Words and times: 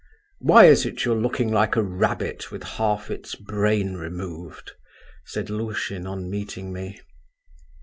"Why 0.39 0.65
is 0.65 0.83
it 0.87 1.05
you're 1.05 1.13
looking 1.15 1.51
like 1.51 1.75
a 1.75 1.83
rabbit 1.83 2.49
with 2.51 2.63
half 2.63 3.11
its 3.11 3.35
brain 3.35 3.93
removed?" 3.97 4.71
said 5.25 5.51
Lushin 5.51 6.07
on 6.07 6.27
meeting 6.27 6.73
me. 6.73 6.99